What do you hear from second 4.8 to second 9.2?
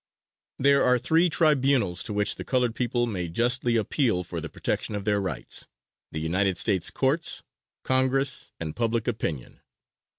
of their rights: the United States Courts, Congress and public